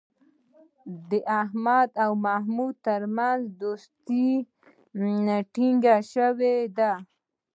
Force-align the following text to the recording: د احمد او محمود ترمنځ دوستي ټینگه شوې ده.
د 1.09 1.11
احمد 1.41 1.89
او 2.03 2.11
محمود 2.25 2.75
ترمنځ 2.87 3.41
دوستي 3.61 4.29
ټینگه 5.53 5.97
شوې 6.13 6.57
ده. 6.77 6.93